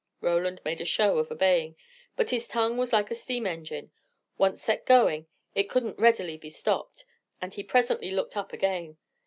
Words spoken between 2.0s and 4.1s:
But his tongue was like a steam engine: